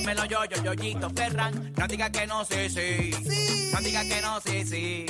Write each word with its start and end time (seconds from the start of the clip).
Dímelo 0.00 0.24
yo, 0.24 0.38
yo, 0.46 0.62
yoyito 0.62 1.10
Ferran. 1.10 1.74
No 1.76 1.86
diga 1.86 2.10
que 2.10 2.26
no, 2.26 2.42
sí, 2.46 2.70
sí. 2.70 3.10
No 3.70 3.80
diga 3.80 4.02
que 4.02 4.22
no, 4.22 4.40
sí, 4.40 4.64
sí. 4.64 5.06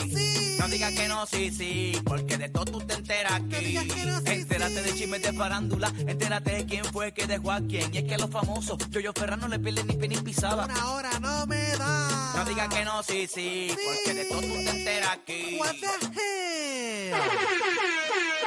No 0.59 0.67
diga 0.67 0.91
que 0.91 1.07
no, 1.07 1.27
sí, 1.27 1.51
sí. 1.53 1.93
Porque 2.05 2.37
de 2.37 2.49
todo 2.49 2.65
tú 2.65 2.81
te 2.81 2.95
enteras 2.95 3.35
aquí. 3.35 3.77
Entérate 3.77 4.83
de 4.83 4.93
chismes 4.93 5.23
de 5.23 5.33
farándula. 5.33 5.93
Entérate 5.97 6.51
de 6.51 6.67
quién 6.67 6.85
fue 6.87 7.13
que 7.13 7.29
dejó 7.29 7.53
a 7.53 7.61
quién. 7.61 7.95
Y 7.95 7.99
es 7.99 8.05
que 8.05 8.17
a 8.17 8.19
los 8.19 8.31
famosos, 8.31 8.79
yo, 8.91 8.99
yo 8.99 9.13
Ferran 9.13 9.39
no 9.39 9.47
le 9.47 9.61
pierden 9.61 9.87
ni 9.87 9.95
pie 9.95 10.09
ni 10.09 10.17
pisada. 10.17 10.65
Una 10.65 10.91
hora 10.91 11.21
no 11.21 11.47
me 11.47 11.65
da. 11.77 12.33
No 12.35 12.45
diga 12.47 12.69
que 12.69 12.85
no, 12.85 13.01
sí, 13.05 13.29
sí. 13.33 13.73
Porque 13.73 14.19
de 14.19 14.25
todo 14.25 14.41
tú 14.41 14.49
te 14.49 14.71
enteras 14.71 15.11
aquí. 15.11 15.57
What 15.61 15.77
the 15.77 15.87
hell? 16.17 17.21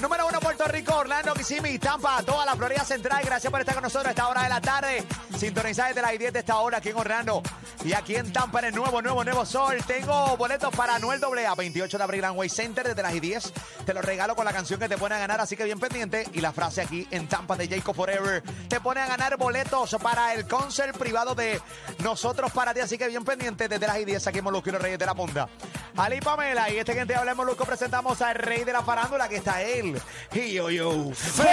Número 0.00 0.26
uno, 0.26 0.40
Puerto 0.40 0.64
Rico, 0.68 0.94
Orlando, 0.94 1.32
Kissimmee, 1.32 1.78
Tampa, 1.78 2.22
toda 2.22 2.44
la 2.44 2.54
Florida 2.54 2.84
Central. 2.84 3.22
Gracias 3.24 3.50
por 3.50 3.60
estar 3.60 3.74
con 3.74 3.82
nosotros 3.82 4.06
a 4.06 4.10
esta 4.10 4.28
hora 4.28 4.42
de 4.42 4.48
la 4.50 4.60
tarde. 4.60 5.04
Sintonizar 5.38 5.88
desde 5.88 6.02
las 6.02 6.18
10 6.18 6.32
de 6.32 6.38
esta 6.40 6.56
hora 6.58 6.78
aquí 6.78 6.90
en 6.90 6.96
Orlando. 6.96 7.42
Y 7.84 7.92
aquí 7.92 8.16
en 8.16 8.32
Tampa, 8.32 8.58
en 8.58 8.66
el 8.66 8.74
nuevo, 8.74 9.00
nuevo, 9.00 9.24
nuevo 9.24 9.46
sol. 9.46 9.76
Tengo 9.86 10.36
boletos 10.36 10.74
para 10.74 10.98
Noel 10.98 11.20
AA, 11.22 11.54
28 11.54 11.98
de 11.98 12.04
abril, 12.04 12.24
Way 12.34 12.48
Center, 12.48 12.86
desde 12.86 13.02
las 13.02 13.12
10. 13.12 13.52
Te 13.84 13.94
los 13.94 14.04
regalo 14.04 14.36
con 14.36 14.44
la 14.44 14.52
canción 14.52 14.78
que 14.78 14.88
te 14.88 14.98
pone 14.98 15.14
a 15.14 15.18
ganar, 15.18 15.40
así 15.40 15.56
que 15.56 15.64
bien 15.64 15.80
pendiente. 15.80 16.26
Y 16.32 16.40
la 16.40 16.52
frase 16.52 16.82
aquí 16.82 17.06
en 17.10 17.26
Tampa 17.26 17.56
de 17.56 17.68
Jacob 17.68 17.94
Forever. 17.94 18.42
Te 18.68 18.80
pone 18.80 19.00
a 19.00 19.06
ganar 19.06 19.36
boletos 19.36 19.96
para 20.02 20.34
el 20.34 20.46
concert 20.46 20.96
privado 20.96 21.34
de 21.34 21.60
nosotros 22.00 22.52
para 22.52 22.74
ti, 22.74 22.80
así 22.80 22.98
que 22.98 23.08
bien 23.08 23.24
pendiente 23.24 23.68
desde 23.68 23.86
las 23.86 24.04
10 24.04 24.26
aquí 24.26 24.38
en 24.38 24.44
Molusco 24.44 24.68
y 24.68 24.72
los 24.72 24.82
Reyes 24.82 24.98
de 24.98 25.06
la 25.06 25.14
Punta. 25.14 25.48
Ali 25.96 26.20
Pamela 26.20 26.68
y 26.70 26.76
este 26.76 26.94
que 26.94 27.06
te 27.06 27.14
habla 27.14 27.30
en 27.30 27.36
Molusco 27.38 27.64
presentamos 27.64 28.20
al 28.20 28.34
rey 28.34 28.64
de 28.64 28.72
la 28.72 28.82
farándula, 28.82 29.30
que 29.30 29.36
está 29.36 29.62
él. 29.62 29.98
Y 30.34 30.52
yo, 30.52 30.68
yo, 30.68 31.10
Ferra. 31.14 31.48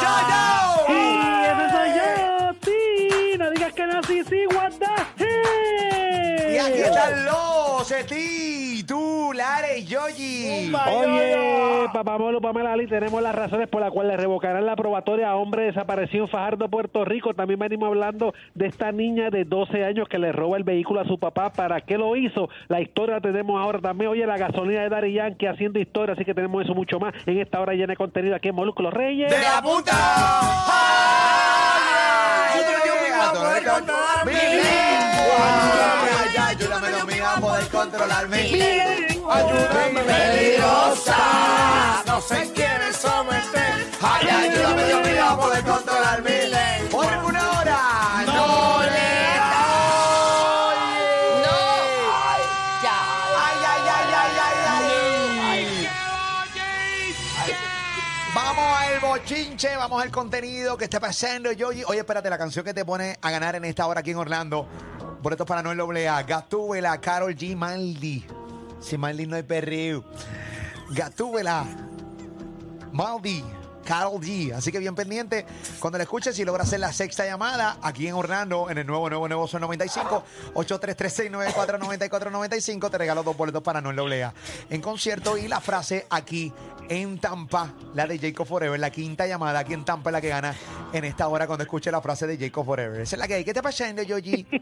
Yo, 0.00 0.08
yo. 0.30 0.86
¡Sí! 0.86 1.18
¡Ese 1.42 1.70
soy 1.70 1.90
yo! 1.96 2.06
¡Sí! 2.64 3.38
No 3.38 3.50
digas 3.50 3.72
que 3.72 3.86
no, 3.86 4.02
sí, 4.04 4.22
hell? 5.18 6.54
Y 6.54 6.58
aquí 6.58 6.78
están 6.78 7.24
los 7.24 7.90
titulares, 9.46 9.88
Yoyi. 9.88 10.72
Oye, 10.74 11.88
papá 11.92 12.18
Molo, 12.18 12.40
Pamela 12.40 12.72
Ali, 12.72 12.86
tenemos 12.86 13.22
las 13.22 13.34
razones 13.34 13.68
por 13.68 13.80
las 13.80 13.90
cuales 13.90 14.12
le 14.12 14.16
revocarán 14.18 14.64
la 14.66 14.76
probatoria 14.76 15.30
a 15.30 15.36
hombre 15.36 15.64
desaparecido 15.64 16.24
en 16.24 16.30
Fajardo, 16.30 16.68
Puerto 16.68 17.04
Rico. 17.04 17.34
También 17.34 17.58
venimos 17.58 17.88
hablando 17.88 18.34
de 18.54 18.66
esta 18.66 18.92
niña 18.92 19.30
de 19.30 19.44
12 19.44 19.84
años 19.84 20.08
que 20.08 20.18
le 20.18 20.32
roba 20.32 20.56
el 20.56 20.64
vehículo 20.64 21.00
a 21.00 21.04
su 21.04 21.18
papá. 21.18 21.50
¿Para 21.50 21.80
qué 21.80 21.98
lo 21.98 22.16
hizo? 22.16 22.48
La 22.68 22.80
historia 22.80 23.16
la 23.16 23.20
tenemos 23.20 23.60
ahora 23.60 23.80
también. 23.80 24.10
Oye, 24.10 24.26
la 24.26 24.36
gasolina 24.36 24.82
de 24.82 24.88
Dari 24.88 25.12
Yankee 25.12 25.46
haciendo 25.46 25.78
historia, 25.78 26.14
así 26.14 26.24
que 26.24 26.34
tenemos 26.34 26.64
eso 26.64 26.74
mucho 26.74 26.98
más 26.98 27.14
en 27.26 27.38
esta 27.38 27.60
hora 27.60 27.72
llena 27.74 27.88
de 27.88 27.96
contenido 27.96 28.34
aquí 28.34 28.48
en 28.48 28.54
Molusco 28.54 28.82
Los 28.82 28.94
Reyes. 28.94 29.30
¡De 29.30 29.40
la 29.40 29.62
punta! 29.62 29.92
¡Ay! 30.68 30.96
Ayúdame, 36.48 36.88
Dios 36.88 37.06
mío, 37.06 37.26
a 37.26 37.40
poder 37.40 37.68
controlarme. 37.68 39.15
Ayúdame, 39.36 40.00
peligrosa. 40.00 41.16
No 42.06 42.20
se 42.20 42.52
quiere 42.52 42.92
someter. 42.92 43.72
Ay, 44.00 44.28
ayúdame, 44.28 44.84
Dios 44.86 45.06
mío, 45.06 45.24
a 45.28 45.36
poder 45.36 45.64
controlar 45.64 46.22
mi 46.22 46.30
ley. 46.30 46.88
Por 46.90 47.04
una 47.04 47.50
hora. 47.50 47.78
No 48.26 48.80
le 48.82 49.12
doy. 49.54 50.78
¡No! 51.44 51.58
¡Ya! 52.82 52.98
Ay, 53.44 53.58
ay, 53.72 53.84
ay, 53.96 54.10
ay, 54.22 54.32
ay, 54.46 54.58
ay. 55.50 55.88
Vamos 58.34 58.68
al 58.78 59.00
bochinche, 59.00 59.76
vamos 59.76 60.02
al 60.02 60.10
contenido 60.10 60.76
que 60.76 60.84
está 60.84 60.98
pasando, 61.00 61.52
Yoyi. 61.52 61.84
Oye, 61.84 61.98
espérate, 62.00 62.30
la 62.30 62.38
canción 62.38 62.64
que 62.64 62.72
te 62.72 62.84
pone 62.84 63.16
a 63.20 63.30
ganar 63.30 63.56
en 63.56 63.64
esta 63.66 63.86
hora 63.86 64.00
aquí 64.00 64.12
en 64.12 64.18
Orlando. 64.18 64.66
Boletos 65.22 65.46
para 65.46 65.62
Noel 65.62 66.06
AA. 66.06 66.22
Gatúbela, 66.22 66.98
Carol 67.00 67.34
G. 67.34 67.56
Maldi. 67.56 68.35
Si 68.86 68.96
Maldi 68.96 69.26
no 69.26 69.34
hay 69.34 69.42
perreo. 69.42 70.04
Gatúbela, 70.90 71.66
Maldi. 72.92 73.42
Carol 73.86 74.20
G. 74.20 74.52
Así 74.52 74.70
que 74.72 74.78
bien 74.78 74.94
pendiente. 74.94 75.46
Cuando 75.80 75.96
la 75.98 76.04
escuches, 76.04 76.36
si 76.36 76.44
logra 76.44 76.64
hacer 76.64 76.80
la 76.80 76.92
sexta 76.92 77.24
llamada 77.24 77.78
aquí 77.82 78.08
en 78.08 78.14
Orlando, 78.14 78.68
en 78.68 78.76
el 78.78 78.86
nuevo, 78.86 79.08
nuevo, 79.08 79.28
nuevo 79.28 79.46
Sol 79.46 79.60
95, 79.62 80.24
8336949495, 80.54 82.90
te 82.90 82.98
regalo 82.98 83.22
dos 83.22 83.36
boletos 83.36 83.62
para 83.62 83.80
Noel 83.80 84.22
AA. 84.22 84.34
En 84.70 84.80
concierto 84.80 85.38
y 85.38 85.48
la 85.48 85.60
frase 85.60 86.06
aquí 86.10 86.52
en 86.88 87.18
Tampa, 87.18 87.72
la 87.94 88.06
de 88.06 88.18
Jacob 88.18 88.46
Forever, 88.46 88.78
la 88.78 88.90
quinta 88.90 89.26
llamada 89.26 89.60
aquí 89.60 89.72
en 89.72 89.84
Tampa 89.84 90.10
es 90.10 90.12
la 90.12 90.20
que 90.20 90.28
gana 90.28 90.54
en 90.92 91.04
esta 91.04 91.28
hora 91.28 91.46
cuando 91.46 91.64
escuche 91.64 91.90
la 91.90 92.00
frase 92.00 92.26
de 92.26 92.36
Jacob 92.36 92.64
Forever. 92.64 93.00
Esa 93.00 93.16
es 93.16 93.20
la 93.20 93.28
que 93.28 93.34
hay. 93.34 93.44
¿Qué 93.44 93.54
te 93.54 93.62
pasando, 93.62 94.02
Yogi? 94.02 94.46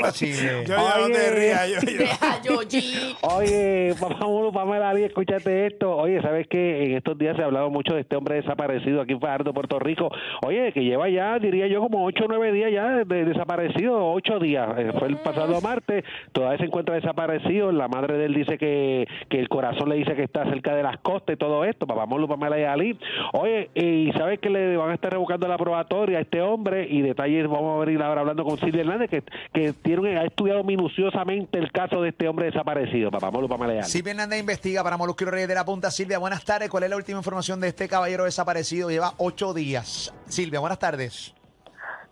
No. 0.00 0.10
Yo 0.12 0.62
ya 0.62 0.76
no 0.98 1.06
te 1.06 1.12
Oye. 1.12 1.30
rías, 1.30 1.68
yo, 1.68 1.80
yo. 1.80 1.98
Deja, 1.98 2.42
Yoyi. 2.42 3.16
Oye, 3.22 3.94
Molo, 4.20 4.52
Pamela 4.52 4.92
escúchate 4.98 5.66
esto. 5.66 5.96
Oye, 5.96 6.20
¿sabes 6.22 6.46
qué? 6.48 6.84
En 6.84 6.96
estos 6.96 7.18
días 7.18 7.36
se 7.36 7.42
ha 7.42 7.46
hablado 7.46 7.70
mucho 7.70 7.94
de 7.94 8.00
este 8.10 8.16
hombre 8.16 8.34
desaparecido 8.42 9.00
aquí 9.00 9.12
en 9.12 9.20
Fajardo, 9.20 9.54
Puerto 9.54 9.78
Rico. 9.78 10.10
Oye, 10.44 10.72
que 10.72 10.82
lleva 10.82 11.08
ya, 11.08 11.38
diría 11.38 11.68
yo, 11.68 11.80
como 11.80 12.04
ocho 12.04 12.24
o 12.24 12.28
nueve 12.28 12.50
días 12.50 12.72
ya 12.72 13.04
de 13.04 13.24
desaparecido, 13.24 14.04
ocho 14.12 14.40
días. 14.40 14.68
Eh, 14.78 14.90
Fue 14.98 15.06
el 15.06 15.16
pasado 15.18 15.60
martes, 15.60 16.04
todavía 16.32 16.58
se 16.58 16.64
encuentra 16.64 16.96
desaparecido. 16.96 17.70
La 17.70 17.86
madre 17.86 18.18
de 18.18 18.24
él 18.24 18.34
dice 18.34 18.58
que, 18.58 19.06
que 19.28 19.38
el 19.38 19.48
corazón 19.48 19.90
le 19.90 19.94
dice 19.94 20.16
que 20.16 20.24
está 20.24 20.44
cerca 20.46 20.74
de 20.74 20.82
las 20.82 20.98
costas 20.98 21.34
y 21.34 21.38
todo 21.38 21.64
esto. 21.64 21.86
Papá 21.86 22.04
Molo, 22.04 22.26
Pamela 22.26 22.58
y 22.58 22.64
Ali. 22.64 22.98
Oye, 23.32 23.70
y 23.76 24.10
¿sabes 24.18 24.40
que 24.40 24.50
le 24.50 24.76
van 24.76 24.90
a 24.90 24.94
estar 24.94 25.12
revocando 25.12 25.46
la 25.46 25.56
probatoria 25.56 26.18
a 26.18 26.22
este 26.22 26.42
hombre? 26.42 26.88
Y 26.90 27.02
detalles, 27.02 27.46
vamos 27.46 27.76
a 27.80 27.84
venir 27.86 28.02
ahora 28.02 28.22
hablando 28.22 28.42
con 28.44 28.58
Silvia 28.58 28.80
Hernández, 28.80 29.08
que, 29.08 29.22
que 29.52 29.72
tiene, 29.72 30.00
un- 30.00 30.16
ha 30.18 30.24
estudiado 30.24 30.64
minuciosamente 30.64 31.58
el 31.60 31.70
caso 31.70 32.02
de 32.02 32.08
este 32.08 32.26
hombre 32.26 32.46
desaparecido. 32.46 33.12
Papá 33.12 33.30
Molo, 33.30 33.46
Pamela 33.48 33.74
y 33.74 33.76
Ali. 33.76 33.86
Silvia 33.86 34.10
Hernández 34.14 34.40
investiga 34.40 34.82
para 34.82 34.96
los 34.96 35.16
Reyes 35.16 35.46
de 35.48 35.54
la 35.54 35.64
Punta. 35.64 35.92
Silvia, 35.92 36.18
buenas 36.18 36.44
tardes. 36.44 36.68
¿Cuál 36.68 36.82
es 36.82 36.90
la 36.90 36.96
última 36.96 37.18
información 37.18 37.60
de 37.60 37.68
este 37.68 37.88
caballero 38.00 38.24
desaparecido? 38.24 38.88
Lleva 38.88 39.12
ocho 39.18 39.52
días. 39.52 40.14
Silvia, 40.26 40.58
buenas 40.60 40.78
tardes. 40.78 41.34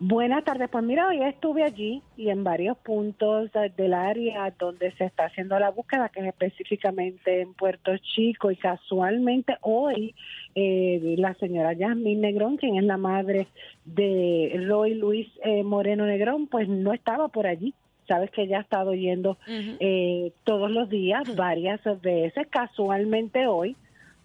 Buenas 0.00 0.44
tardes, 0.44 0.68
pues 0.70 0.84
mira, 0.84 1.08
hoy 1.08 1.22
estuve 1.22 1.64
allí 1.64 2.02
y 2.16 2.28
en 2.28 2.44
varios 2.44 2.76
puntos 2.76 3.50
del 3.76 3.94
área 3.94 4.54
donde 4.56 4.92
se 4.92 5.06
está 5.06 5.24
haciendo 5.24 5.58
la 5.58 5.70
búsqueda, 5.70 6.10
que 6.10 6.20
es 6.20 6.26
específicamente 6.26 7.40
en 7.40 7.54
Puerto 7.54 7.90
Chico 8.14 8.50
y 8.50 8.56
casualmente 8.56 9.56
hoy 9.62 10.14
eh, 10.54 11.16
la 11.18 11.34
señora 11.34 11.72
Yasmín 11.72 12.20
Negrón, 12.20 12.58
quien 12.58 12.76
es 12.76 12.84
la 12.84 12.98
madre 12.98 13.48
de 13.86 14.62
Roy 14.68 14.94
Luis 14.94 15.26
eh, 15.42 15.64
Moreno 15.64 16.04
Negrón, 16.04 16.48
pues 16.48 16.68
no 16.68 16.92
estaba 16.92 17.28
por 17.28 17.46
allí. 17.46 17.74
Sabes 18.06 18.30
que 18.30 18.42
ella 18.42 18.58
ha 18.58 18.62
estado 18.62 18.94
yendo 18.94 19.36
eh, 19.48 20.32
todos 20.44 20.70
los 20.70 20.88
días, 20.88 21.34
varias 21.34 21.80
veces, 22.00 22.46
casualmente 22.50 23.48
hoy, 23.48 23.74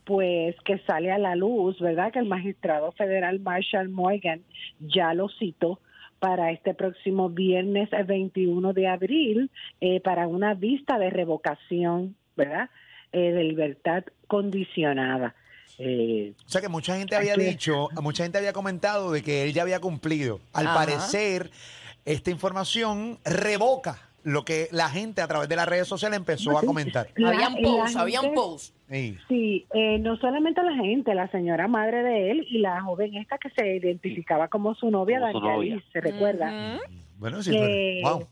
pues 0.05 0.55
que 0.65 0.79
sale 0.79 1.11
a 1.11 1.17
la 1.17 1.35
luz, 1.35 1.79
¿verdad? 1.79 2.11
Que 2.11 2.19
el 2.19 2.25
magistrado 2.25 2.91
federal 2.93 3.39
Marshall 3.39 3.89
Morgan 3.89 4.41
ya 4.79 5.13
lo 5.13 5.29
citó 5.29 5.79
para 6.19 6.51
este 6.51 6.73
próximo 6.73 7.29
viernes 7.29 7.89
eh, 7.91 8.03
21 8.03 8.73
de 8.73 8.87
abril 8.87 9.51
eh, 9.81 9.99
para 10.01 10.27
una 10.27 10.53
vista 10.53 10.97
de 10.97 11.09
revocación, 11.09 12.15
¿verdad? 12.35 12.69
Eh, 13.11 13.31
de 13.31 13.43
libertad 13.43 14.03
condicionada. 14.27 15.35
Eh, 15.79 16.33
O 16.45 16.49
sea 16.49 16.61
que 16.61 16.69
mucha 16.69 16.97
gente 16.97 17.15
había 17.15 17.35
dicho, 17.35 17.89
mucha 18.01 18.23
gente 18.23 18.37
había 18.37 18.53
comentado 18.53 19.11
de 19.11 19.21
que 19.21 19.43
él 19.43 19.53
ya 19.53 19.63
había 19.63 19.79
cumplido. 19.79 20.39
Al 20.53 20.67
Ajá. 20.67 20.75
parecer, 20.75 21.49
esta 22.05 22.31
información 22.31 23.17
revoca 23.25 23.97
lo 24.23 24.45
que 24.45 24.67
la 24.71 24.89
gente 24.89 25.21
a 25.21 25.27
través 25.27 25.49
de 25.49 25.55
las 25.55 25.67
redes 25.67 25.87
sociales 25.87 26.17
empezó 26.17 26.57
a 26.57 26.61
comentar. 26.61 27.07
La- 27.15 27.29
Habían 27.29 27.55
posts, 27.61 27.95
habían 27.97 28.33
posts. 28.33 28.73
Sí. 28.89 29.17
Sí, 29.27 29.65
eh, 29.73 29.99
no 29.99 30.15
solamente 30.17 30.61
la 30.63 30.73
gente, 30.75 31.13
la 31.15 31.27
señora 31.29 31.67
madre 31.67 32.03
de 32.03 32.31
él 32.31 32.45
y 32.49 32.59
la 32.59 32.81
joven 32.81 33.15
esta 33.15 33.37
que 33.37 33.49
se 33.49 33.75
identificaba 33.77 34.47
como 34.47 34.75
su 34.75 34.89
novia, 34.91 35.19
Como 35.19 35.31
su 35.31 35.39
Daniela 35.39 35.55
novia. 35.55 35.75
Liz, 35.75 35.83
¿se 35.91 36.01
recuerda? 36.01 36.79
Bueno, 37.17 37.41
sí, 37.43 37.51
pero- 37.51 37.65
Eh, 37.67 38.01
wow. 38.03 38.27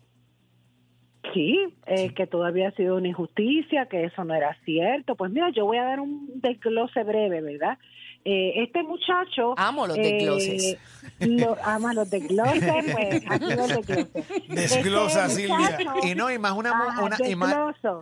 Sí, 1.33 1.57
eh, 1.85 2.13
que 2.13 2.27
todo 2.27 2.45
había 2.45 2.71
sido 2.71 2.97
una 2.97 3.07
injusticia, 3.07 3.85
que 3.85 4.03
eso 4.05 4.23
no 4.25 4.33
era 4.33 4.57
cierto. 4.65 5.15
Pues 5.15 5.31
mira, 5.31 5.49
yo 5.51 5.65
voy 5.65 5.77
a 5.77 5.83
dar 5.83 5.99
un 5.99 6.29
desglose 6.41 7.03
breve, 7.03 7.41
¿verdad? 7.41 7.77
Eh, 8.23 8.53
este 8.63 8.83
muchacho... 8.83 9.56
Amo 9.57 9.88
los 9.88 9.97
eh, 9.97 10.01
desgloses. 10.01 10.77
lo- 11.21 11.57
ama 11.63 11.94
los 11.94 12.09
desgloses, 12.09 12.62
pues 12.94 13.23
aquí 13.29 13.45
el 13.45 13.57
desglose. 13.57 14.07
Desglosa, 14.47 15.25
Este 15.25 15.35
Silvia. 15.41 15.57
muchacho- 15.57 16.07
Y 16.07 16.15
no, 16.15 16.31
y 16.31 16.38
más 16.38 16.51
una, 16.53 16.69
Ajá, 16.71 17.03
una 17.03 17.18
y 17.27 17.35
más, 17.35 17.56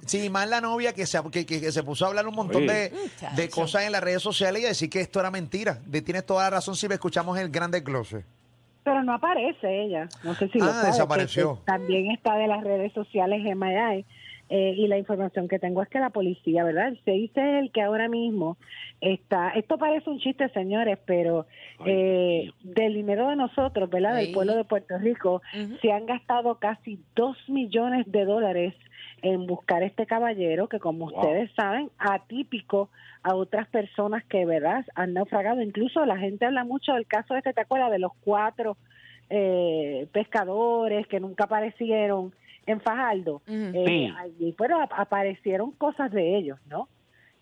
sí, 0.06 0.25
y 0.25 0.30
más 0.30 0.48
la 0.50 0.60
novia 0.62 0.94
que 0.94 1.06
se, 1.06 1.19
que, 1.31 1.45
que- 1.45 1.62
que 1.62 1.71
se 1.71 1.83
puso 1.83 2.06
a 2.06 2.10
hablar 2.10 2.27
un 2.27 2.36
montón 2.36 2.68
de, 2.68 2.92
de 3.36 3.50
cosas 3.50 3.83
en 3.83 3.94
las 3.94 4.04
redes 4.04 4.21
sociales 4.21 4.62
y 4.62 4.66
decir 4.66 4.89
que 4.89 5.00
esto 5.01 5.19
era 5.21 5.31
mentira. 5.31 5.80
De, 5.86 6.01
tienes 6.01 6.25
toda 6.25 6.44
la 6.44 6.50
razón 6.50 6.75
si 6.75 6.88
escuchamos 6.88 7.38
el 7.39 7.50
gran 7.50 7.72
desglose. 7.72 8.25
Pero 8.83 9.04
no 9.04 9.13
aparece 9.13 9.83
ella. 9.86 10.10
No 10.24 10.33
sé 10.36 10.48
si 10.50 10.57
lo 10.60 10.65
Ah, 10.65 10.69
sabes, 10.69 10.81
que- 10.86 10.92
desapareció. 10.92 11.56
que 11.60 11.62
también 11.65 12.12
está 12.12 12.36
de 12.36 12.48
las 12.48 12.63
redes 12.63 12.92
sociales 12.94 13.42
MIA. 13.56 14.04
Eh, 14.50 14.74
y 14.75 14.88
la 14.88 14.98
información 14.98 15.48
que 15.48 15.60
tengo 15.60 15.84
es 15.84 15.90
que 15.90 16.00
la 16.00 16.10
policía, 16.10 16.63
¿verdad? 16.63 16.94
CIC 17.06 17.38
es 17.38 17.63
el 17.63 17.72
que 17.72 17.84
ahora 17.84 18.10
mismo 18.10 18.57
está, 19.00 19.51
esto 19.51 19.78
parece 19.78 20.10
un 20.10 20.19
chiste, 20.19 20.50
señores, 20.50 20.98
pero 21.06 21.46
eh, 21.86 22.50
del 22.63 22.96
dinero 22.96 23.30
de 23.30 23.36
nosotros, 23.36 23.90
¿verdad? 23.90 24.16
Del 24.16 24.28
Ay. 24.28 24.34
pueblo 24.34 24.56
de 24.56 24.63
Puerto 24.63 24.98
Rico, 24.98 25.44
se 25.81 25.92
han 25.92 26.07
gastado 26.07 26.56
casi 26.56 27.00
dos 27.16 27.38
millones 27.48 28.12
de 28.12 28.25
dólares 28.25 28.74
en 29.22 29.46
buscar 29.46 29.84
este 29.84 30.07
caballero 30.07 30.68
que, 30.68 30.80
como 30.80 31.06
ustedes 31.06 31.51
saben, 31.56 31.92
atípico 32.00 32.90
a 33.22 33.36
otras 33.36 33.68
personas 33.68 34.24
que, 34.25 34.46
¿verdad?, 34.46 34.84
han 34.96 35.13
naufragado. 35.13 35.62
Incluso 35.62 36.06
la 36.06 36.18
gente 36.18 36.46
habla 36.46 36.63
mucho 36.63 36.94
del 36.94 37.06
caso 37.06 37.36
este, 37.36 37.54
¿te 37.54 37.62
acuerdas? 37.62 37.92
De 37.92 38.00
los 38.00 38.13
cuatro 38.22 38.78
eh, 39.30 40.07
pescadores 40.12 41.06
que 41.07 41.19
nunca 41.19 41.44
aparecieron 41.44 42.34
en 42.65 42.79
Fajardo. 42.81 43.41
Eh, 43.47 43.83
Sí. 43.88 44.13
allí, 44.17 44.56
bueno, 44.57 44.81
ap- 44.81 44.94
aparecieron 44.95 45.71
cosas 45.71 46.11
de 46.11 46.38
ellos, 46.38 46.59
¿no? 46.67 46.88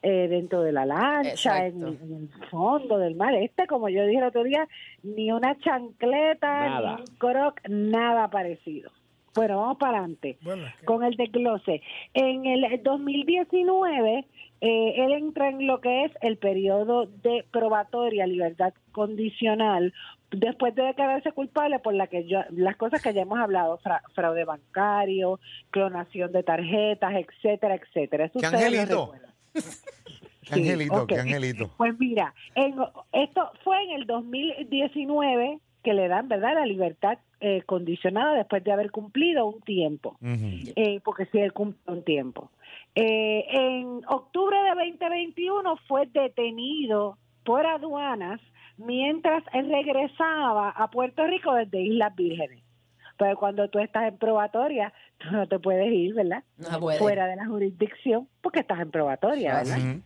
Eh, 0.03 0.27
dentro 0.27 0.61
de 0.61 0.71
la 0.71 0.85
lancha, 0.85 1.65
en, 1.65 1.83
el 1.83 2.29
fondo 2.51 2.97
del 2.99 3.15
mar. 3.15 3.33
Este, 3.33 3.65
como 3.65 3.89
yo 3.89 4.05
dije 4.05 4.19
el 4.19 4.25
otro 4.25 4.43
día, 4.43 4.67
ni 5.03 5.31
una 5.31 5.57
chancleta, 5.57 6.69
Nada. 6.69 6.95
ni 6.95 7.01
un 7.01 7.17
croc, 7.17 7.59
nada 7.67 8.29
parecido. 8.29 8.91
Bueno, 9.35 9.59
vamos 9.59 9.77
para 9.77 9.99
adelante 9.99 10.37
Bueno, 10.41 10.65
es 10.67 10.75
que- 10.75 10.85
con 10.85 11.03
el 11.03 11.15
desglose. 11.15 11.81
En 12.13 12.45
el 12.45 12.81
2019, 12.83 14.25
eh, 14.61 14.93
él 14.97 15.11
entra 15.13 15.49
en 15.49 15.67
lo 15.67 15.79
que 15.81 16.05
es 16.05 16.11
el 16.21 16.37
periodo 16.37 17.05
de 17.05 17.45
probatoria, 17.51 18.25
libertad 18.27 18.73
condicional, 18.91 19.93
después 20.31 20.75
de 20.75 20.83
declararse 20.83 21.31
culpable 21.31 21.79
por 21.79 21.94
la 21.94 22.07
que 22.07 22.25
yo, 22.27 22.39
las 22.51 22.75
cosas 22.75 23.01
que 23.01 23.13
ya 23.13 23.21
hemos 23.21 23.39
hablado, 23.39 23.77
fra- 23.79 24.03
fraude 24.13 24.44
bancario, 24.45 25.39
clonación 25.71 26.31
de 26.31 26.44
tarjetas, 26.44 27.13
etcétera, 27.15 27.75
etcétera. 27.75 28.25
Eso 28.25 28.39
¿Qué 28.39 28.45
angelito? 28.45 29.12
Qué 29.53 30.53
Sí, 30.53 30.62
angelito, 30.62 31.07
qué 31.07 31.15
angelito. 31.19 31.71
Pues 31.77 32.00
mira, 32.00 32.33
en, 32.56 32.75
esto 33.12 33.51
fue 33.63 33.83
en 33.83 33.91
el 33.91 34.06
2019 34.06 35.59
que 35.83 35.94
le 35.94 36.07
dan, 36.07 36.27
¿verdad?, 36.27 36.53
la 36.56 36.65
libertad 36.65 37.18
eh, 37.39 37.62
condicionada 37.65 38.33
después 38.35 38.63
de 38.63 38.71
haber 38.71 38.91
cumplido 38.91 39.45
un 39.45 39.62
tiempo 39.62 40.18
eh, 40.21 41.00
porque 41.03 41.25
sí, 41.27 41.38
él 41.39 41.53
cumple 41.53 41.80
un 41.94 42.03
tiempo. 42.03 42.50
Eh, 42.95 43.45
en 43.50 44.01
octubre 44.07 44.57
de 44.57 44.69
2021 44.69 45.77
fue 45.88 46.07
detenido 46.07 47.18
por 47.44 47.65
aduanas 47.65 48.41
mientras 48.77 49.44
él 49.53 49.69
regresaba 49.69 50.69
a 50.69 50.89
Puerto 50.89 51.25
Rico 51.25 51.53
desde 51.53 51.81
Islas 51.81 52.15
Vírgenes. 52.15 52.63
Pero 53.18 53.35
cuando 53.38 53.68
tú 53.69 53.79
estás 53.79 54.03
en 54.03 54.18
probatoria, 54.18 54.94
tú 55.18 55.31
no 55.31 55.47
te 55.47 55.57
puedes 55.59 55.91
ir, 55.91 56.13
¿verdad? 56.13 56.44
No 56.57 56.79
puede. 56.79 57.00
Fuera 57.00 57.25
de 57.27 57.35
la 57.35 57.47
jurisdicción, 57.47 58.27
porque 58.41 58.59
estás 58.59 58.79
en 58.79 58.91
probatoria, 58.91 59.56
¿verdad? 59.56 59.77
Ujú. 59.77 60.01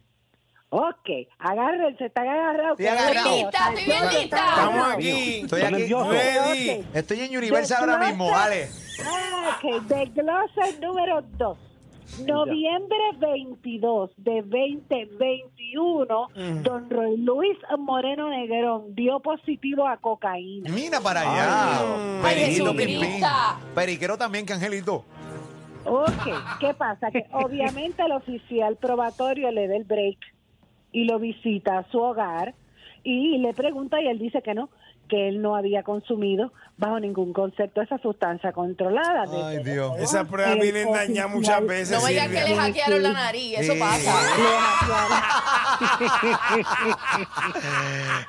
Ok, 0.73 1.09
agárrense, 1.37 2.05
están 2.05 2.29
agarrados. 2.29 2.79
Estoy 2.79 2.87
agarrado. 2.87 3.29
Estoy 3.29 3.43
lista, 3.43 3.69
estoy 3.73 3.85
bien. 3.85 4.23
Estamos 4.23 4.93
aquí. 4.93 5.41
Estoy 5.41 5.61
Está 5.61 6.51
aquí. 6.51 6.85
Estoy 6.93 7.19
en 7.19 7.37
Universal 7.37 7.89
ahora 7.89 8.07
mismo, 8.07 8.31
vale. 8.31 8.69
Ah, 9.05 9.57
ok, 9.57 9.81
desglose 9.83 10.79
número 10.79 11.21
2. 11.21 11.70
Noviembre 12.19 12.97
22 13.19 14.11
de 14.17 14.41
2021, 14.41 16.27
don 16.63 16.89
Roy 16.89 17.17
Luis 17.17 17.57
Moreno 17.79 18.29
Negrón 18.29 18.93
dio 18.93 19.19
positivo 19.19 19.87
a 19.87 19.97
cocaína. 19.97 20.69
Mira 20.71 20.99
para 20.99 21.21
allá. 21.21 21.79
Ay, 22.23 22.59
pim, 22.59 22.75
pim. 22.75 23.21
Periquero 23.73 24.17
también, 24.17 24.45
que 24.45 24.53
angelito. 24.53 25.05
Ok, 25.85 26.59
¿qué 26.59 26.73
pasa? 26.73 27.11
Que 27.11 27.25
obviamente 27.33 28.03
el 28.03 28.11
oficial 28.11 28.75
probatorio 28.77 29.51
le 29.51 29.67
da 29.67 29.75
el 29.77 29.83
break 29.83 30.17
y 30.91 31.05
lo 31.05 31.19
visita 31.19 31.79
a 31.79 31.91
su 31.91 31.99
hogar 31.99 32.53
y 33.03 33.37
le 33.39 33.53
pregunta 33.53 33.99
y 34.01 34.07
él 34.07 34.19
dice 34.19 34.41
que 34.41 34.53
no, 34.53 34.69
que 35.09 35.27
él 35.27 35.41
no 35.41 35.55
había 35.55 35.83
consumido 35.83 36.53
bajo 36.77 36.99
ningún 36.99 37.33
concepto 37.33 37.81
esa 37.81 37.97
sustancia 37.99 38.51
controlada. 38.53 39.25
Ay, 39.49 39.57
Desde 39.57 39.73
Dios. 39.73 39.93
Esas 39.99 40.25
pruebas 40.27 40.55
vienen 40.59 40.91
dañadas 40.91 41.31
muchas 41.31 41.65
veces. 41.67 41.97
No 41.99 42.03
me 42.05 42.11
digas 42.11 42.27
que 42.29 42.43
le 42.49 42.55
hackearon 42.55 43.03
la 43.03 43.11
nariz, 43.13 43.59
eso 43.59 43.73
Sí. 43.73 43.79
pasa. 43.79 44.13
Le 44.37 44.43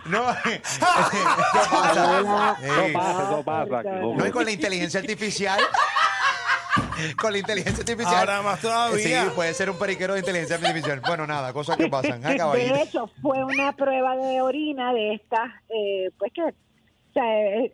No, 0.11 0.25
¿qué 0.45 0.61
Hola. 1.71 1.71
pasa? 1.71 2.57
Eso 2.63 2.81
Eh, 2.87 2.93
pasa, 2.93 3.23
eso 3.23 3.43
pasa. 3.45 3.83
no, 3.83 4.27
y 4.27 4.31
con 4.31 4.45
la 4.45 4.51
inteligencia 4.51 5.01
artificial. 5.01 5.61
Con 7.21 7.33
la 7.33 7.39
inteligencia 7.39 7.83
artificial. 7.83 8.15
Ahora 8.19 8.43
más 8.43 8.61
todavía. 8.61 9.25
Sí, 9.25 9.31
puede 9.35 9.55
ser 9.55 9.71
un 9.71 9.79
periquero 9.79 10.15
de 10.15 10.21
inteligencia 10.21 10.57
artificial. 10.57 11.01
Bueno, 11.07 11.27
nada, 11.27 11.53
cosas 11.53 11.77
que 11.77 11.89
pasan. 11.89 12.21
Ah. 12.25 12.53
De 12.55 12.83
hecho, 12.83 13.09
fue 13.21 13.43
una 13.45 13.73
prueba 13.77 14.17
de 14.17 14.41
orina 14.41 14.93
de 14.93 15.15
estas, 15.15 15.51
eh, 15.69 16.11
pues 16.19 16.33
que, 16.33 16.43
o 16.43 16.53
sea, 17.13 17.25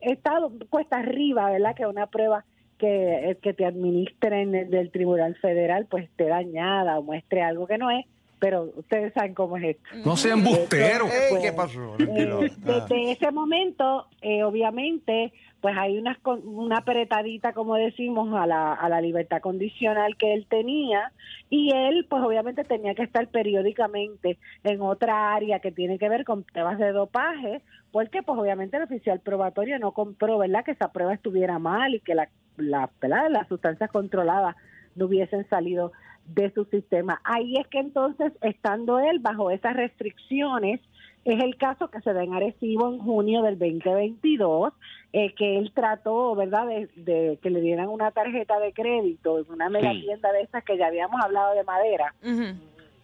estado 0.02 0.52
cuesta 0.68 0.96
arriba, 0.98 1.50
¿verdad? 1.50 1.74
Que 1.74 1.86
una 1.86 2.06
prueba 2.06 2.44
que, 2.78 3.30
eh, 3.30 3.38
que 3.42 3.54
te 3.54 3.64
administren 3.66 4.54
el- 4.54 4.70
del 4.70 4.90
Tribunal 4.90 5.34
Federal, 5.36 5.86
pues 5.90 6.04
esté 6.04 6.24
dañada 6.26 6.98
o 6.98 7.02
muestre 7.02 7.42
algo 7.42 7.66
que 7.66 7.78
no 7.78 7.90
es, 7.90 8.04
pero 8.38 8.70
ustedes 8.76 9.12
saben 9.14 9.34
cómo 9.34 9.56
es 9.56 9.76
esto. 9.76 9.82
No 10.04 10.16
sea 10.16 10.34
embustero. 10.34 11.06
Ey, 11.06 11.42
¿Qué 11.42 11.52
pasó? 11.52 11.96
Eh, 11.98 12.28
Ah. 12.30 12.84
desde 12.88 13.12
ese 13.12 13.30
momento, 13.32 14.06
eh, 14.22 14.42
obviamente, 14.44 15.32
pues 15.60 15.76
hay 15.76 15.98
unas 15.98 16.16
con- 16.18 16.46
una 16.46 16.78
apretadita, 16.78 17.52
como 17.52 17.74
decimos, 17.74 18.32
a 18.40 18.46
la, 18.46 18.74
a 18.74 18.88
la 18.88 19.00
libertad 19.00 19.40
condicional 19.40 20.16
que 20.16 20.32
él 20.34 20.46
tenía 20.48 21.10
y 21.50 21.72
él, 21.74 22.06
pues 22.08 22.22
obviamente 22.22 22.62
tenía 22.62 22.94
que 22.94 23.02
estar 23.02 23.26
periódicamente 23.28 24.38
en 24.62 24.80
otra 24.80 25.34
área 25.34 25.58
que 25.58 25.72
tiene 25.72 25.98
que 25.98 26.08
ver 26.08 26.24
con 26.24 26.44
pruebas 26.44 26.78
de 26.78 26.92
dopaje, 26.92 27.62
porque 27.90 28.22
pues 28.22 28.38
obviamente 28.38 28.76
el 28.76 28.84
oficial 28.84 29.18
probatorio 29.20 29.78
no 29.80 29.92
compró, 29.92 30.38
¿verdad?, 30.38 30.64
que 30.64 30.72
esa 30.72 30.92
prueba 30.92 31.14
estuviera 31.14 31.58
mal 31.58 31.94
y 31.94 32.00
que 32.00 32.14
la, 32.14 32.28
la, 32.56 32.88
las 33.28 33.48
sustancias 33.48 33.90
controladas 33.90 34.54
no 34.94 35.06
hubiesen 35.06 35.48
salido 35.48 35.92
de 36.28 36.50
su 36.52 36.64
sistema. 36.66 37.20
Ahí 37.24 37.54
es 37.56 37.66
que 37.68 37.78
entonces, 37.78 38.32
estando 38.42 38.98
él 38.98 39.18
bajo 39.20 39.50
esas 39.50 39.74
restricciones, 39.74 40.80
es 41.24 41.42
el 41.42 41.56
caso 41.56 41.88
que 41.88 42.00
se 42.00 42.12
da 42.12 42.22
en 42.22 42.32
Arecibo 42.32 42.88
en 42.88 42.98
junio 43.00 43.42
del 43.42 43.58
2022, 43.58 44.72
eh, 45.12 45.34
que 45.34 45.58
él 45.58 45.72
trató, 45.74 46.34
¿verdad?, 46.34 46.66
de, 46.66 46.88
de 46.96 47.38
que 47.42 47.50
le 47.50 47.60
dieran 47.60 47.88
una 47.88 48.10
tarjeta 48.12 48.58
de 48.60 48.72
crédito 48.72 49.38
en 49.38 49.50
una 49.50 49.68
mega 49.68 49.92
Sí. 49.92 50.02
tienda 50.02 50.32
de 50.32 50.42
esas 50.42 50.64
que 50.64 50.78
ya 50.78 50.86
habíamos 50.86 51.20
hablado 51.22 51.54
de 51.54 51.64
madera, 51.64 52.14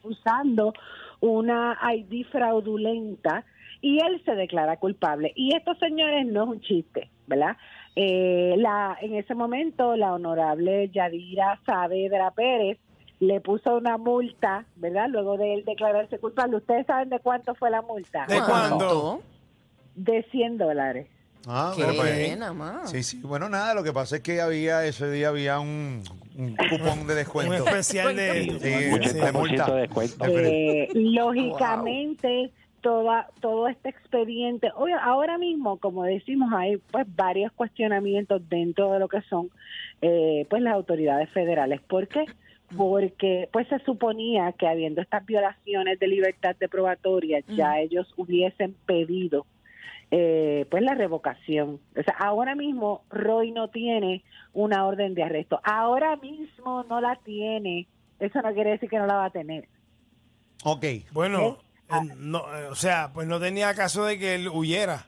usando 0.02 0.72
una 1.20 1.78
ID 1.94 2.26
fraudulenta 2.26 3.44
y 3.80 3.98
él 4.02 4.22
se 4.24 4.34
declara 4.34 4.76
culpable. 4.78 5.32
Y 5.34 5.54
esto, 5.54 5.74
señores, 5.74 6.26
no 6.26 6.44
es 6.44 6.48
un 6.50 6.60
chiste, 6.60 7.10
¿verdad? 7.26 7.56
Eh, 7.96 8.54
la, 8.58 8.96
en 9.00 9.14
ese 9.16 9.34
momento, 9.34 9.96
la 9.96 10.14
honorable 10.14 10.88
Yadira 10.90 11.60
Saavedra 11.66 12.30
Pérez 12.30 12.78
le 13.26 13.40
puso 13.40 13.76
una 13.76 13.96
multa, 13.98 14.64
¿verdad? 14.76 15.08
Luego 15.08 15.36
de 15.36 15.54
él 15.54 15.64
declararse 15.64 16.18
culpable. 16.18 16.56
¿Ustedes 16.56 16.86
saben 16.86 17.08
de 17.10 17.18
cuánto 17.20 17.54
fue 17.54 17.70
la 17.70 17.82
multa? 17.82 18.26
¿De 18.28 18.40
cuánto? 18.40 19.20
De 19.94 20.22
100 20.30 20.58
dólares. 20.58 21.06
Ah, 21.46 21.72
Qué 21.76 21.84
bueno, 21.84 22.00
pues, 22.00 22.12
pena, 22.12 22.52
más. 22.54 22.90
Sí, 22.90 23.02
sí. 23.02 23.20
Bueno, 23.22 23.48
nada, 23.50 23.74
lo 23.74 23.82
que 23.84 23.92
pasa 23.92 24.16
es 24.16 24.22
que 24.22 24.40
había 24.40 24.84
ese 24.86 25.10
día 25.10 25.28
había 25.28 25.60
un, 25.60 26.02
un 26.38 26.56
cupón 26.56 27.06
de 27.06 27.12
Un 27.12 27.16
descuento. 27.16 27.54
especial 27.66 28.16
de. 28.16 28.44
Sí, 28.44 28.50
Un 28.54 28.60
de 29.00 29.20
80% 29.20 29.32
multa. 29.34 29.70
de 29.74 29.80
descuento. 29.82 30.24
Eh, 30.26 30.88
lógicamente, 30.94 32.50
toda, 32.80 33.28
todo 33.40 33.68
este 33.68 33.90
expediente, 33.90 34.70
obvio, 34.74 34.98
ahora 35.00 35.36
mismo, 35.38 35.76
como 35.78 36.04
decimos, 36.04 36.50
hay 36.56 36.78
pues 36.78 37.06
varios 37.14 37.52
cuestionamientos 37.52 38.40
dentro 38.48 38.92
de 38.92 38.98
lo 38.98 39.08
que 39.08 39.20
son 39.22 39.50
eh, 40.00 40.46
pues 40.48 40.62
las 40.62 40.74
autoridades 40.74 41.28
federales. 41.30 41.80
¿Por 41.82 42.08
qué? 42.08 42.24
Porque 42.76 43.48
pues 43.52 43.68
se 43.68 43.78
suponía 43.80 44.52
que 44.52 44.66
habiendo 44.66 45.00
estas 45.00 45.24
violaciones 45.26 45.98
de 45.98 46.08
libertad 46.08 46.56
de 46.56 46.68
probatoria, 46.68 47.40
ya 47.48 47.78
ellos 47.78 48.12
hubiesen 48.16 48.74
pedido 48.86 49.46
eh, 50.10 50.66
pues 50.70 50.82
la 50.82 50.94
revocación. 50.94 51.80
O 51.96 52.02
sea, 52.02 52.14
ahora 52.18 52.54
mismo 52.54 53.04
Roy 53.10 53.50
no 53.52 53.68
tiene 53.68 54.22
una 54.52 54.86
orden 54.86 55.14
de 55.14 55.22
arresto. 55.22 55.60
Ahora 55.62 56.16
mismo 56.16 56.84
no 56.84 57.00
la 57.00 57.16
tiene. 57.24 57.86
Eso 58.18 58.40
no 58.42 58.52
quiere 58.54 58.70
decir 58.70 58.88
que 58.88 58.98
no 58.98 59.06
la 59.06 59.16
va 59.16 59.24
a 59.26 59.30
tener. 59.30 59.68
Ok. 60.64 60.84
Bueno, 61.12 61.58
Ah. 61.88 62.02
eh, 62.02 62.14
no, 62.16 62.38
eh, 62.56 62.66
o 62.68 62.74
sea, 62.74 63.10
pues 63.12 63.26
no 63.28 63.38
tenía 63.40 63.74
caso 63.74 64.04
de 64.04 64.18
que 64.18 64.34
él 64.36 64.48
huyera. 64.48 65.06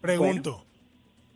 Pregunto. 0.00 0.64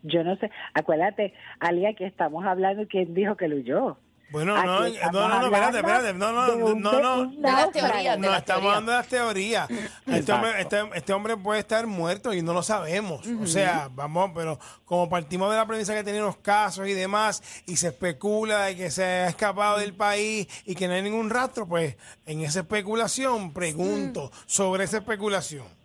Yo 0.05 0.23
no 0.23 0.37
sé. 0.37 0.51
Acuérdate, 0.75 1.35
Ali, 1.59 1.93
que 1.97 2.07
estamos 2.07 2.45
hablando, 2.45 2.87
¿quién 2.87 3.15
dijo 3.15 3.37
que 3.37 3.49
lo 3.49 3.57
huyó? 3.57 3.97
Bueno, 4.31 4.57
no, 4.57 4.65
no, 4.65 4.89
no, 5.13 5.29
no, 5.29 5.47
espérate, 5.47 5.77
espérate, 5.79 6.15
no, 6.15 6.33
no, 6.33 6.57
no, 6.57 6.75
no. 6.75 7.27
No, 7.27 7.33
las 7.37 8.39
estamos 8.39 8.67
hablando 8.67 8.91
de 8.91 8.99
las 8.99 9.07
teorías. 9.07 9.69
Este 10.07 10.33
hombre, 10.33 10.51
este, 10.61 10.83
este 10.95 11.13
hombre 11.13 11.37
puede 11.37 11.61
estar 11.61 11.87
muerto 11.87 12.35
y 12.35 12.43
no 12.43 12.53
lo 12.53 12.63
sabemos. 12.63 13.25
O 13.41 13.47
sea, 13.47 13.89
vamos, 13.93 14.33
pero 14.35 14.59
como 14.85 15.09
partimos 15.09 15.51
de 15.51 15.57
la 15.57 15.67
premisa 15.67 15.95
que 15.95 16.03
tiene 16.03 16.21
unos 16.21 16.39
casos 16.39 16.89
y 16.89 16.95
demás, 16.95 17.43
y 17.67 17.77
se 17.77 17.89
especula 17.89 18.65
de 18.65 18.77
que 18.77 18.91
se 18.91 19.05
ha 19.05 19.29
escapado 19.29 19.79
del 19.79 19.95
país 19.95 20.49
y 20.65 20.75
que 20.75 20.89
no 20.89 20.95
hay 20.95 21.03
ningún 21.03 21.31
rastro, 21.31 21.69
pues 21.69 21.97
en 22.27 22.41
esa 22.41 22.61
especulación 22.61 23.53
pregunto 23.53 24.33
sobre 24.47 24.85
esa 24.85 24.97
especulación. 24.97 25.84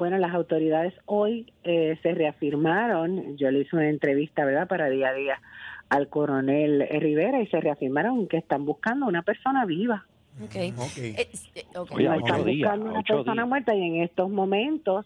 Bueno, 0.00 0.16
las 0.16 0.32
autoridades 0.32 0.94
hoy 1.04 1.52
eh, 1.62 1.98
se 2.02 2.14
reafirmaron, 2.14 3.36
yo 3.36 3.50
le 3.50 3.58
hice 3.58 3.76
una 3.76 3.90
entrevista, 3.90 4.46
¿verdad?, 4.46 4.66
para 4.66 4.88
día 4.88 5.10
a 5.10 5.12
día 5.12 5.42
al 5.90 6.08
coronel 6.08 6.88
Rivera 6.88 7.42
y 7.42 7.46
se 7.48 7.60
reafirmaron 7.60 8.26
que 8.26 8.38
están 8.38 8.64
buscando 8.64 9.04
una 9.04 9.20
persona 9.20 9.66
viva. 9.66 10.06
Ok. 10.42 10.56
Ok. 10.78 10.96
Eh, 10.96 11.28
eh, 11.54 11.66
no 11.74 11.84
están 12.14 12.44
días, 12.46 12.70
buscando 12.70 12.90
una 12.92 13.02
persona 13.02 13.32
días. 13.34 13.48
muerta 13.48 13.74
y 13.74 13.82
en 13.82 13.96
estos 13.96 14.30
momentos 14.30 15.04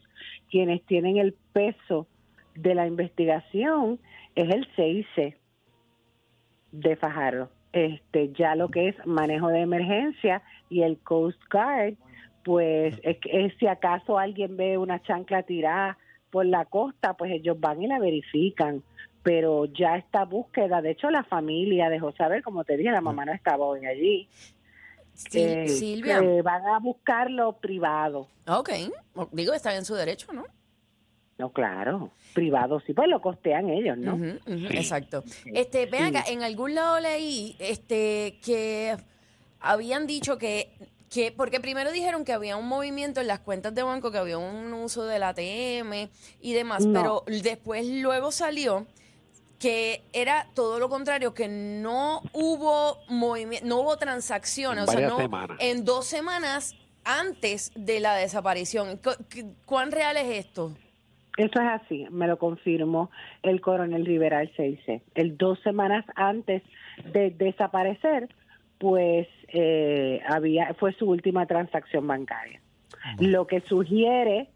quienes 0.49 0.81
tienen 0.85 1.17
el 1.17 1.35
peso 1.53 2.07
de 2.55 2.77
la 2.77 2.87
investigación 2.87 3.99
es 4.37 4.49
el 4.49 4.65
CIC 4.77 5.37
de 6.71 6.95
Fajardo. 6.95 7.51
Este, 7.73 8.31
ya 8.33 8.55
lo 8.55 8.69
que 8.69 8.91
es 8.91 9.07
manejo 9.07 9.49
de 9.49 9.59
emergencia 9.59 10.41
y 10.71 10.83
el 10.83 10.99
Coast 10.99 11.41
Guard, 11.51 11.95
pues 12.45 12.95
es, 13.03 13.19
que- 13.19 13.47
es 13.47 13.55
si 13.59 13.67
acaso 13.67 14.19
alguien 14.19 14.57
ve 14.57 14.79
una 14.79 15.03
chancla 15.03 15.43
tirada 15.43 15.99
por 16.31 16.47
la 16.47 16.65
costa, 16.67 17.15
pues 17.15 17.33
ellos 17.33 17.59
van 17.59 17.83
y 17.83 17.87
la 17.87 17.99
verifican. 17.99 18.83
Pero 19.23 19.65
ya 19.65 19.97
esta 19.97 20.25
búsqueda, 20.25 20.83
de 20.83 20.91
hecho 20.91 21.11
la 21.11 21.25
familia 21.25 21.89
dejó 21.89 22.13
saber, 22.13 22.43
como 22.43 22.65
te 22.65 22.77
dije, 22.77 22.91
la 22.91 23.01
mamá 23.01 23.25
no 23.25 23.33
estaba 23.33 23.65
hoy 23.65 23.87
allí, 23.87 24.29
Sil- 25.17 25.65
eh, 25.65 25.69
Silvia. 25.69 26.21
que 26.21 26.43
van 26.43 26.67
a 26.67 26.79
buscarlo 26.79 27.55
privado. 27.55 28.29
Ok. 28.47 28.71
Digo, 29.33 29.55
está 29.55 29.75
en 29.77 29.85
su 29.87 29.95
derecho, 29.95 30.33
¿no? 30.33 30.45
No, 31.39 31.51
claro, 31.51 32.11
privado 32.35 32.79
sí, 32.81 32.93
pues 32.95 33.09
lo 33.09 33.21
costean 33.21 33.69
ellos, 33.71 33.97
¿no? 33.99 34.17
Exacto. 34.47 35.25
Este, 35.47 35.87
ven 35.87 36.05
acá, 36.17 36.25
en 36.29 36.43
algún 36.43 36.75
lado 36.75 37.01
leí 37.01 37.57
este, 37.59 38.39
que 38.45 38.95
habían 39.61 40.07
dicho 40.07 40.37
que, 40.39 40.71
que, 41.15 41.31
porque 41.31 41.61
primero 41.61 41.93
dijeron 41.93 42.25
que 42.25 42.33
había 42.33 42.57
un 42.57 42.67
movimiento 42.67 43.21
en 43.21 43.29
las 43.29 43.39
cuentas 43.39 43.73
de 43.73 43.85
banco, 43.85 44.11
que 44.11 44.19
había 44.19 44.37
un 44.37 44.73
uso 44.75 45.07
del 45.07 45.23
ATM 45.23 46.11
y 46.41 46.53
demás, 46.55 46.85
No. 46.85 47.01
pero 47.25 47.25
después 47.43 47.87
luego 47.87 48.33
salió 48.33 48.85
que 49.61 50.03
era 50.13 50.49
todo 50.55 50.81
lo 50.81 50.89
contrario, 50.89 51.33
que 51.33 51.47
no 51.47 52.21
hubo 52.33 52.99
movimiento, 53.09 53.65
no 53.67 53.81
hubo 53.81 53.97
transacciones, 53.97 54.83
En 54.85 54.89
o 54.89 54.93
sea, 54.93 54.95
varias 54.97 55.13
no, 55.13 55.19
semanas. 55.19 55.57
en 55.61 55.85
dos 55.85 56.05
semanas 56.07 56.75
antes 57.05 57.71
de 57.77 58.01
la 58.01 58.17
desaparición. 58.17 58.97
¿Cu- 58.99 59.11
cu- 59.33 59.55
¿Cuán 59.65 59.93
real 59.93 60.17
es 60.17 60.45
esto? 60.47 60.73
Eso 61.37 61.61
es 61.61 61.83
así, 61.83 62.07
me 62.11 62.27
lo 62.27 62.39
confirmó 62.39 63.11
el 63.43 63.61
coronel 63.61 64.05
Rivera 64.05 64.43
CIC. 64.57 65.03
El 65.15 65.37
dos 65.39 65.59
semanas 65.63 66.05
antes 66.17 66.63
de 67.13 67.31
desaparecer, 67.31 68.29
pues 68.79 69.29
eh, 69.49 70.21
había 70.27 70.75
fue 70.75 70.93
su 70.93 71.09
última 71.09 71.47
transacción 71.47 72.07
bancaria. 72.07 72.61
Lo 73.19 73.47
que 73.47 73.61
sugiere 73.61 74.49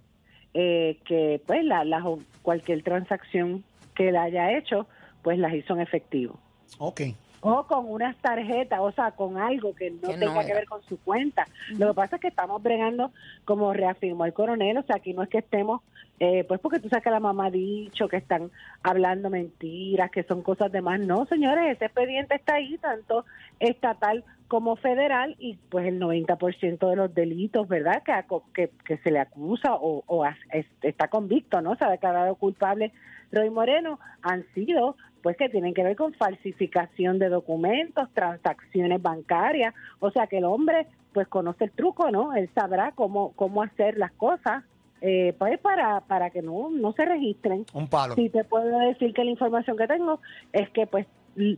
eh, 0.54 0.98
que 1.04 1.40
pues 1.46 1.64
la, 1.64 2.02
cualquier 2.42 2.82
transacción 2.82 3.64
que 3.94 4.08
él 4.08 4.16
haya 4.16 4.56
hecho, 4.56 4.86
pues 5.22 5.38
las 5.38 5.52
hizo 5.54 5.74
en 5.74 5.80
efectivo. 5.80 6.38
Ok. 6.78 7.02
O 7.40 7.64
con 7.64 7.90
unas 7.90 8.16
tarjetas, 8.16 8.80
o 8.80 8.92
sea, 8.92 9.12
con 9.12 9.38
algo 9.38 9.74
que 9.74 9.90
no 9.90 10.08
Que 10.08 10.16
no 10.16 10.26
tenga 10.26 10.46
que 10.46 10.54
ver 10.54 10.66
con 10.66 10.82
su 10.82 10.98
cuenta. 11.00 11.46
Lo 11.76 11.88
que 11.88 11.94
pasa 11.94 12.16
es 12.16 12.22
que 12.22 12.28
estamos 12.28 12.62
bregando, 12.62 13.12
como 13.44 13.72
reafirmó 13.72 14.24
el 14.24 14.32
coronel, 14.32 14.78
o 14.78 14.82
sea, 14.82 14.96
aquí 14.96 15.12
no 15.12 15.22
es 15.22 15.28
que 15.28 15.38
estemos, 15.38 15.82
eh, 16.20 16.44
pues 16.48 16.60
porque 16.60 16.80
tú 16.80 16.88
sabes 16.88 17.04
que 17.04 17.10
la 17.10 17.20
mamá 17.20 17.46
ha 17.46 17.50
dicho 17.50 18.08
que 18.08 18.16
están 18.16 18.50
hablando 18.82 19.30
mentiras, 19.30 20.10
que 20.10 20.24
son 20.24 20.42
cosas 20.42 20.72
de 20.72 20.80
más. 20.80 20.98
No, 21.00 21.26
señores, 21.26 21.76
ese 21.76 21.86
expediente 21.86 22.34
está 22.34 22.54
ahí, 22.54 22.76
tanto 22.78 23.24
estatal 23.60 24.24
como 24.48 24.76
federal, 24.76 25.36
y 25.38 25.56
pues 25.68 25.86
el 25.86 26.00
90% 26.00 26.88
de 26.90 26.96
los 26.96 27.14
delitos, 27.14 27.68
¿verdad?, 27.68 28.02
que, 28.02 28.12
que, 28.54 28.70
que 28.84 28.96
se 28.98 29.10
le 29.10 29.20
acusa 29.20 29.74
o, 29.74 30.02
o 30.06 30.24
es- 30.26 30.66
está 30.82 31.08
convicto, 31.08 31.60
¿no?, 31.60 31.76
se 31.76 31.84
ha 31.84 31.90
declarado 31.90 32.34
culpable 32.34 32.92
Roy 33.30 33.50
Moreno, 33.50 34.00
han 34.22 34.44
sido 34.54 34.96
pues 35.22 35.36
que 35.36 35.48
tienen 35.48 35.74
que 35.74 35.82
ver 35.82 35.96
con 35.96 36.14
falsificación 36.14 37.18
de 37.18 37.28
documentos, 37.28 38.08
transacciones 38.14 39.02
bancarias, 39.02 39.74
o 40.00 40.10
sea 40.10 40.26
que 40.28 40.38
el 40.38 40.44
hombre 40.44 40.86
pues 41.12 41.26
conoce 41.28 41.64
el 41.64 41.72
truco, 41.72 42.10
¿no? 42.10 42.34
Él 42.34 42.48
sabrá 42.54 42.92
cómo 42.92 43.32
cómo 43.34 43.62
hacer 43.62 43.98
las 43.98 44.12
cosas 44.12 44.64
eh, 45.00 45.34
pues 45.38 45.58
para 45.58 46.00
para 46.02 46.30
que 46.30 46.40
no 46.40 46.70
no 46.70 46.92
se 46.92 47.04
registren. 47.04 47.66
Un 47.74 47.88
palo. 47.88 48.14
Sí 48.14 48.28
te 48.30 48.44
puedo 48.44 48.78
decir 48.78 49.12
que 49.12 49.24
la 49.24 49.30
información 49.32 49.76
que 49.76 49.88
tengo 49.88 50.20
es 50.52 50.70
que 50.70 50.86
pues 50.86 51.06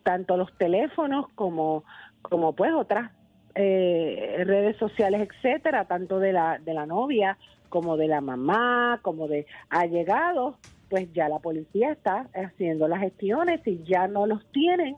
tanto 0.02 0.36
los 0.36 0.52
teléfonos 0.58 1.26
como 1.34 1.84
como 2.22 2.54
pues 2.54 2.72
otras 2.72 3.10
eh, 3.54 4.42
redes 4.46 4.76
sociales, 4.76 5.28
etcétera, 5.28 5.86
tanto 5.86 6.18
de 6.18 6.32
la 6.32 6.58
de 6.58 6.74
la 6.74 6.86
novia 6.86 7.36
como 7.68 7.96
de 7.96 8.08
la 8.08 8.20
mamá, 8.20 8.98
como 9.02 9.28
de 9.28 9.46
allegados, 9.70 10.56
pues 10.88 11.08
ya 11.12 11.28
la 11.28 11.38
policía 11.38 11.92
está 11.92 12.26
haciendo 12.34 12.88
las 12.88 13.00
gestiones 13.00 13.60
y 13.66 13.82
ya 13.84 14.08
no 14.08 14.26
los 14.26 14.44
tienen 14.52 14.96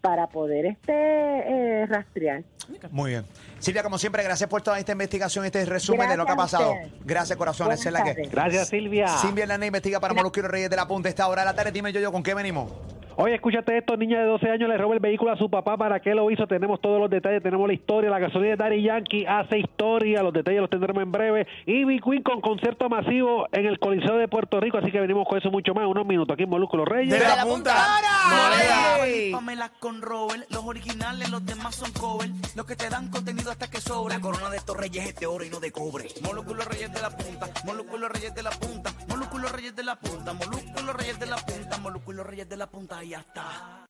para 0.00 0.26
poder 0.26 0.66
este 0.66 0.92
eh, 0.92 1.86
rastrear. 1.86 2.42
Muy 2.90 3.12
bien. 3.12 3.24
Silvia, 3.58 3.82
como 3.82 3.96
siempre, 3.96 4.22
gracias 4.22 4.50
por 4.50 4.60
toda 4.60 4.78
esta 4.78 4.92
investigación, 4.92 5.44
este 5.46 5.64
resumen 5.64 6.08
de 6.08 6.16
lo 6.16 6.26
que 6.26 6.32
ha 6.32 6.36
pasado. 6.36 6.74
Gracias, 7.04 7.38
corazón. 7.38 7.66
Buenas 7.66 7.80
Esa 7.80 7.88
es 7.88 7.92
la 7.94 8.04
que. 8.04 8.14
tardes. 8.14 8.30
Gracias, 8.30 8.68
Silvia. 8.68 9.08
Silvia 9.08 9.44
Hernández 9.44 9.68
investiga 9.68 10.00
para 10.00 10.12
los 10.14 10.30
Reyes 10.30 10.68
de 10.68 10.76
la 10.76 10.86
Punta. 10.86 11.08
Esta 11.08 11.26
hora 11.26 11.42
de 11.42 11.46
la 11.46 11.54
tarde, 11.54 11.72
dime 11.72 11.92
yo, 11.92 12.00
yo, 12.00 12.12
¿con 12.12 12.22
qué 12.22 12.34
venimos? 12.34 12.70
Oye, 13.16 13.36
escúchate 13.36 13.78
esto, 13.78 13.96
niña 13.96 14.18
de 14.18 14.26
12 14.26 14.50
años 14.50 14.68
le 14.68 14.76
roba 14.76 14.94
el 14.94 15.00
vehículo 15.00 15.30
a 15.30 15.36
su 15.36 15.48
papá, 15.48 15.76
¿para 15.76 16.00
qué 16.00 16.14
lo 16.14 16.28
hizo? 16.32 16.48
Tenemos 16.48 16.80
todos 16.80 17.00
los 17.00 17.08
detalles, 17.08 17.42
tenemos 17.42 17.68
la 17.68 17.74
historia, 17.74 18.10
la 18.10 18.18
gasolina 18.18 18.50
de 18.50 18.56
Daddy 18.56 18.82
Yankee 18.82 19.24
hace 19.24 19.60
historia, 19.60 20.20
los 20.22 20.32
detalles 20.32 20.60
los 20.60 20.70
tendremos 20.70 21.02
en 21.02 21.12
breve. 21.12 21.46
Y 21.64 21.84
Big 21.84 22.02
Queen 22.02 22.24
con 22.24 22.40
concierto 22.40 22.88
masivo 22.88 23.46
en 23.52 23.66
el 23.66 23.78
Coliseo 23.78 24.16
de 24.16 24.26
Puerto 24.26 24.58
Rico, 24.58 24.78
así 24.78 24.90
que 24.90 24.98
venimos 24.98 25.28
con 25.28 25.38
eso 25.38 25.50
mucho 25.50 25.74
más, 25.74 25.86
unos 25.86 26.04
minutos 26.04 26.34
aquí 26.34 26.42
en 26.42 26.50
los 26.50 26.88
Reyes. 26.88 27.12
De 27.12 27.20
la 27.20 27.36
la 27.36 27.44
punta. 27.44 27.74
Pamela 29.30 29.70
con 29.78 30.02
Robert, 30.02 30.44
los 30.50 30.64
originales, 30.64 31.30
los 31.30 31.44
demás 31.46 31.76
son 31.76 31.92
cover. 31.92 32.30
Los 32.56 32.66
que 32.66 32.74
te 32.74 32.88
dan 32.88 33.10
contenido 33.10 33.50
hasta 33.50 33.68
que 33.70 33.80
sobra. 33.80 34.16
La 34.16 34.20
corona 34.20 34.50
de 34.50 34.56
estos 34.56 34.76
reyes 34.76 35.06
es 35.06 35.16
de 35.16 35.26
oro 35.26 35.44
y 35.44 35.50
no 35.50 35.60
de 35.60 35.70
cobre. 35.70 36.08
Los 36.22 36.64
reyes 36.66 36.92
de 36.92 37.00
la 37.00 37.10
punta, 37.10 37.48
los 37.64 38.12
reyes 38.12 38.34
de 38.34 38.42
la 38.42 38.50
punta, 38.50 38.92
los 39.08 39.52
reyes 39.52 39.74
de 39.74 39.82
la 39.82 39.96
punta, 39.96 40.32
los 40.32 40.96
reyes 40.96 41.18
de 41.18 41.26
la 41.26 41.36
punta, 41.36 41.78
los 42.06 42.26
reyes 42.26 42.48
de 42.48 42.56
la 42.56 42.66
punta 42.66 43.03
y 43.04 43.10
ya 43.10 43.20
está. 43.20 43.86